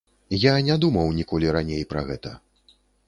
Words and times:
Я 0.43 0.53
не 0.69 0.77
думаў 0.85 1.13
ніколі 1.19 1.53
раней 1.57 1.83
пра 1.93 2.01
гэта. 2.09 2.31